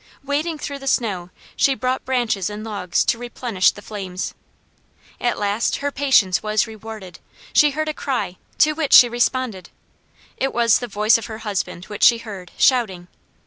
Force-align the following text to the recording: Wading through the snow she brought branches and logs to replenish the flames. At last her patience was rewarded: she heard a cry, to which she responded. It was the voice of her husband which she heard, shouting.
Wading 0.23 0.57
through 0.57 0.79
the 0.79 0.87
snow 0.87 1.29
she 1.55 1.75
brought 1.75 2.05
branches 2.05 2.49
and 2.49 2.63
logs 2.63 3.05
to 3.05 3.19
replenish 3.19 3.69
the 3.69 3.83
flames. 3.83 4.33
At 5.19 5.37
last 5.37 5.75
her 5.75 5.91
patience 5.91 6.41
was 6.41 6.65
rewarded: 6.65 7.19
she 7.53 7.69
heard 7.69 7.87
a 7.87 7.93
cry, 7.93 8.37
to 8.57 8.73
which 8.73 8.93
she 8.93 9.07
responded. 9.07 9.69
It 10.37 10.53
was 10.55 10.79
the 10.79 10.87
voice 10.87 11.19
of 11.19 11.27
her 11.27 11.37
husband 11.45 11.85
which 11.85 12.01
she 12.01 12.17
heard, 12.17 12.51
shouting. 12.57 13.09